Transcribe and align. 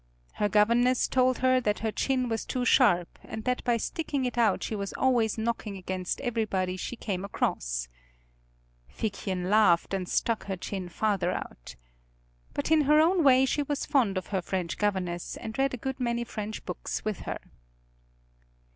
Her 0.33 0.49
governess 0.49 1.07
told 1.07 1.37
her 1.45 1.61
that 1.61 1.77
her 1.85 1.91
chin 1.91 2.27
was 2.27 2.43
too 2.43 2.65
sharp, 2.65 3.19
and 3.21 3.43
that 3.43 3.63
by 3.63 3.77
sticking 3.77 4.25
it 4.25 4.35
out 4.35 4.63
she 4.63 4.75
was 4.75 4.93
always 4.93 5.37
knocking 5.37 5.77
against 5.77 6.19
everybody 6.21 6.75
she 6.75 6.95
came 6.95 7.23
across. 7.23 7.87
Figchen 8.87 9.47
laughed 9.51 9.93
and 9.93 10.09
stuck 10.09 10.45
her 10.45 10.57
chin 10.57 10.89
farther 10.89 11.31
out. 11.31 11.75
But 12.55 12.71
in 12.71 12.81
her 12.89 12.99
own 12.99 13.23
way 13.23 13.45
she 13.45 13.61
was 13.61 13.85
fond 13.85 14.17
of 14.17 14.29
her 14.33 14.41
French 14.41 14.79
governess 14.79 15.37
and 15.37 15.55
read 15.59 15.75
a 15.75 15.77
good 15.77 15.99
many 15.99 16.23
French 16.23 16.65
books 16.65 17.05
with 17.05 17.19
her. 17.29 17.37